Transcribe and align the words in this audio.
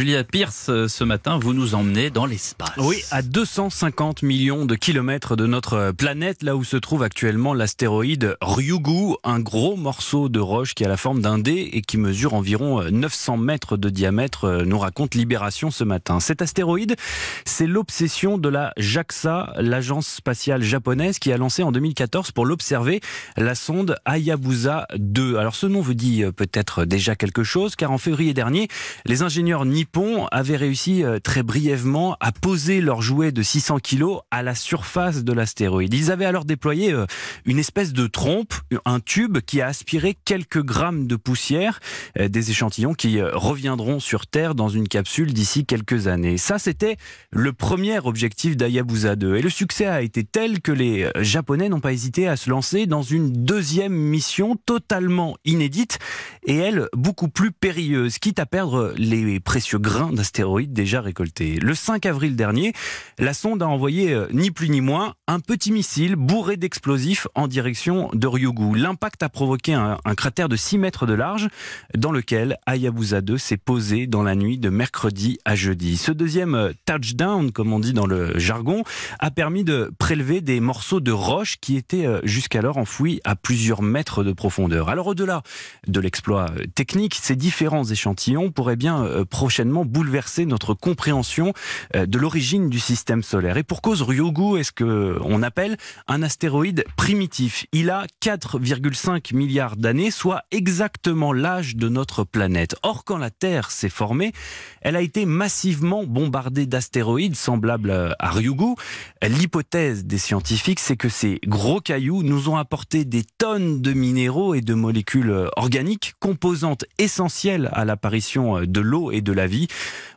Julia 0.00 0.24
Pierce, 0.24 0.70
euh, 0.70 0.88
ce 0.88 1.04
matin, 1.04 1.38
vous 1.38 1.52
nous 1.52 1.74
emmenez 1.74 2.08
dans 2.08 2.24
l'espace. 2.24 2.70
Oui, 2.78 3.02
à 3.10 3.20
250 3.20 4.22
millions 4.22 4.64
de 4.64 4.74
kilomètres 4.74 5.36
de 5.36 5.44
notre 5.44 5.92
planète, 5.92 6.42
là 6.42 6.56
où 6.56 6.64
se 6.64 6.78
trouve 6.78 7.02
actuellement 7.02 7.52
l'astéroïde 7.52 8.34
Ryugu, 8.40 9.16
un 9.24 9.40
gros 9.40 9.76
morceau 9.76 10.30
de 10.30 10.40
roche 10.40 10.74
qui 10.74 10.86
a 10.86 10.88
la 10.88 10.96
forme 10.96 11.20
d'un 11.20 11.36
dé 11.36 11.68
et 11.74 11.82
qui 11.82 11.98
mesure 11.98 12.32
environ 12.32 12.82
900 12.82 13.36
mètres 13.36 13.76
de 13.76 13.90
diamètre, 13.90 14.44
euh, 14.44 14.64
nous 14.64 14.78
raconte 14.78 15.14
Libération 15.14 15.70
ce 15.70 15.84
matin. 15.84 16.18
Cet 16.18 16.40
astéroïde, 16.40 16.96
c'est 17.44 17.66
l'obsession 17.66 18.38
de 18.38 18.48
la 18.48 18.72
JAXA, 18.78 19.52
l'agence 19.58 20.06
spatiale 20.06 20.62
japonaise, 20.62 21.18
qui 21.18 21.30
a 21.30 21.36
lancé 21.36 21.62
en 21.62 21.72
2014 21.72 22.30
pour 22.30 22.46
l'observer 22.46 23.02
la 23.36 23.54
sonde 23.54 23.96
Hayabusa 24.06 24.86
2. 24.96 25.36
Alors 25.36 25.56
ce 25.56 25.66
nom 25.66 25.82
vous 25.82 25.92
dit 25.92 26.24
euh, 26.24 26.32
peut-être 26.32 26.86
déjà 26.86 27.16
quelque 27.16 27.44
chose, 27.44 27.76
car 27.76 27.90
en 27.90 27.98
février 27.98 28.32
dernier, 28.32 28.68
les 29.04 29.20
ingénieurs 29.20 29.66
nippons 29.66 29.89
avaient 30.30 30.56
réussi 30.56 31.04
euh, 31.04 31.18
très 31.18 31.42
brièvement 31.42 32.16
à 32.20 32.32
poser 32.32 32.80
leur 32.80 33.02
jouet 33.02 33.32
de 33.32 33.42
600 33.42 33.78
kg 33.80 34.18
à 34.30 34.42
la 34.42 34.54
surface 34.54 35.24
de 35.24 35.32
l'astéroïde. 35.32 35.92
Ils 35.94 36.10
avaient 36.10 36.24
alors 36.24 36.44
déployé 36.44 36.92
euh, 36.92 37.06
une 37.44 37.58
espèce 37.58 37.92
de 37.92 38.06
trompe, 38.06 38.54
un 38.84 39.00
tube 39.00 39.38
qui 39.40 39.60
a 39.60 39.66
aspiré 39.66 40.16
quelques 40.24 40.62
grammes 40.62 41.06
de 41.06 41.16
poussière, 41.16 41.80
euh, 42.18 42.28
des 42.28 42.50
échantillons 42.50 42.94
qui 42.94 43.20
reviendront 43.20 44.00
sur 44.00 44.26
Terre 44.26 44.54
dans 44.54 44.68
une 44.68 44.88
capsule 44.88 45.32
d'ici 45.32 45.66
quelques 45.66 46.06
années. 46.06 46.38
Ça, 46.38 46.58
c'était 46.58 46.96
le 47.32 47.52
premier 47.52 47.98
objectif 47.98 48.56
d'Ayabusa 48.56 49.16
2. 49.16 49.36
Et 49.36 49.42
le 49.42 49.50
succès 49.50 49.86
a 49.86 50.02
été 50.02 50.24
tel 50.24 50.60
que 50.60 50.72
les 50.72 51.10
Japonais 51.20 51.68
n'ont 51.68 51.80
pas 51.80 51.92
hésité 51.92 52.28
à 52.28 52.36
se 52.36 52.50
lancer 52.50 52.86
dans 52.86 53.02
une 53.02 53.32
deuxième 53.32 53.92
mission 53.92 54.56
totalement 54.56 55.36
inédite 55.44 55.98
et 56.44 56.56
elle 56.56 56.86
beaucoup 56.94 57.28
plus 57.28 57.50
périlleuse, 57.52 58.18
quitte 58.18 58.38
à 58.38 58.46
perdre 58.46 58.94
les 58.96 59.40
précieux 59.40 59.79
grains 59.80 60.12
d'astéroïdes 60.12 60.72
déjà 60.72 61.00
récoltés. 61.00 61.56
Le 61.56 61.74
5 61.74 62.06
avril 62.06 62.36
dernier, 62.36 62.72
la 63.18 63.34
sonde 63.34 63.62
a 63.62 63.68
envoyé 63.68 64.12
euh, 64.12 64.26
ni 64.32 64.50
plus 64.50 64.68
ni 64.68 64.80
moins 64.80 65.14
un 65.26 65.40
petit 65.40 65.72
missile 65.72 66.16
bourré 66.16 66.56
d'explosifs 66.56 67.26
en 67.34 67.48
direction 67.48 68.10
de 68.12 68.26
Ryugu. 68.26 68.76
L'impact 68.76 69.22
a 69.22 69.28
provoqué 69.28 69.74
un, 69.74 69.96
cratère 70.16 70.48
de 70.48 70.56
6 70.56 70.78
mètres 70.78 71.06
de 71.06 71.14
large 71.14 71.48
dans 71.96 72.12
lequel 72.12 72.58
Hayabusa 72.66 73.20
2 73.20 73.38
s'est 73.38 73.56
posé 73.56 74.06
dans 74.06 74.22
la 74.22 74.34
nuit 74.34 74.58
de 74.58 74.68
mercredi 74.68 75.38
à 75.44 75.54
jeudi. 75.54 75.96
Ce 75.96 76.12
deuxième 76.12 76.54
euh, 76.54 76.72
touchdown, 76.84 77.52
comme 77.52 77.72
on 77.72 77.80
dit 77.80 77.92
dans 77.92 78.06
le 78.06 78.38
jargon, 78.38 78.84
a 79.18 79.30
permis 79.30 79.64
de 79.64 79.90
prélever 79.98 80.40
des 80.40 80.60
morceaux 80.60 81.00
de 81.00 81.12
roche 81.12 81.56
qui 81.60 81.76
étaient 81.76 82.06
euh, 82.06 82.20
jusqu'alors 82.24 82.76
enfouis 82.76 83.20
à 83.24 83.36
plusieurs 83.36 83.82
mètres 83.82 84.24
de 84.24 84.32
profondeur. 84.32 84.88
Alors 84.88 85.06
au-delà 85.06 85.42
de 85.86 86.00
l'exploit 86.00 86.46
technique, 86.74 87.14
ces 87.14 87.36
différents 87.36 87.84
échantillons 87.84 88.50
pourraient 88.50 88.76
bien 88.76 89.04
euh, 89.04 89.24
bouleverser 89.64 90.46
notre 90.46 90.74
compréhension 90.74 91.52
euh, 91.94 92.06
de 92.06 92.18
l'origine 92.18 92.68
du 92.68 92.80
système 92.80 93.22
solaire. 93.22 93.56
Et 93.56 93.62
pour 93.62 93.82
cause, 93.82 94.02
Ryugu 94.02 94.58
est 94.58 94.64
ce 94.64 94.72
que 94.72 95.18
on 95.22 95.42
appelle 95.42 95.76
un 96.08 96.22
astéroïde 96.22 96.84
primitif? 96.96 97.66
Il 97.72 97.90
a 97.90 98.06
4,5 98.22 99.34
milliards 99.34 99.76
d'années, 99.76 100.10
soit 100.10 100.42
exactement 100.50 101.32
l'âge 101.32 101.76
de 101.76 101.88
notre 101.88 102.24
planète. 102.24 102.76
Or, 102.82 103.04
quand 103.04 103.18
la 103.18 103.30
Terre 103.30 103.70
s'est 103.70 103.88
formée, 103.88 104.32
elle 104.80 104.96
a 104.96 105.00
été 105.00 105.26
massivement 105.26 106.04
bombardée 106.04 106.66
d'astéroïdes 106.66 107.36
semblables 107.36 108.14
à 108.18 108.30
Ryugu. 108.30 108.74
L'hypothèse 109.22 110.04
des 110.04 110.18
scientifiques, 110.18 110.80
c'est 110.80 110.96
que 110.96 111.08
ces 111.08 111.40
gros 111.46 111.80
cailloux 111.80 112.22
nous 112.22 112.48
ont 112.48 112.56
apporté 112.56 113.04
des 113.04 113.24
tonnes 113.38 113.80
de 113.80 113.92
minéraux 113.92 114.54
et 114.54 114.60
de 114.60 114.74
molécules 114.74 115.48
organiques, 115.56 116.14
composantes 116.20 116.84
essentielles 116.98 117.70
à 117.72 117.84
l'apparition 117.84 118.62
de 118.62 118.80
l'eau 118.80 119.10
et 119.10 119.20
de 119.20 119.32
la 119.32 119.46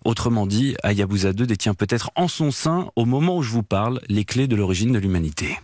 Autrement 0.05 0.45
dit, 0.45 0.75
Hayabusa 0.83 1.33
2 1.33 1.45
détient 1.45 1.73
peut-être 1.73 2.11
en 2.15 2.27
son 2.27 2.51
sein, 2.51 2.89
au 2.95 3.05
moment 3.05 3.37
où 3.37 3.41
je 3.41 3.51
vous 3.51 3.63
parle, 3.63 4.01
les 4.07 4.25
clés 4.25 4.47
de 4.47 4.55
l'origine 4.55 4.91
de 4.91 4.99
l'humanité. 4.99 5.57